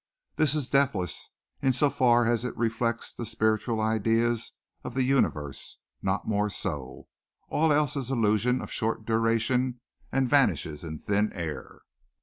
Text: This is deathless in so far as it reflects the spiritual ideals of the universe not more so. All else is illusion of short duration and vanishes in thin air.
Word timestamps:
This 0.35 0.55
is 0.55 0.67
deathless 0.67 1.29
in 1.61 1.73
so 1.73 1.87
far 1.91 2.25
as 2.25 2.43
it 2.43 2.57
reflects 2.57 3.13
the 3.13 3.23
spiritual 3.23 3.79
ideals 3.79 4.53
of 4.83 4.95
the 4.95 5.03
universe 5.03 5.77
not 6.01 6.27
more 6.27 6.49
so. 6.49 7.07
All 7.49 7.71
else 7.71 7.95
is 7.95 8.09
illusion 8.09 8.63
of 8.63 8.71
short 8.71 9.05
duration 9.05 9.79
and 10.11 10.27
vanishes 10.27 10.83
in 10.83 10.97
thin 10.97 11.31
air. 11.33 11.81